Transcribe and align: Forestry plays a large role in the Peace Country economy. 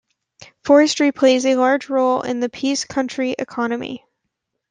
Forestry 0.63 1.11
plays 1.11 1.45
a 1.45 1.53
large 1.57 1.87
role 1.87 2.23
in 2.23 2.39
the 2.39 2.49
Peace 2.49 2.85
Country 2.85 3.35
economy. 3.37 4.03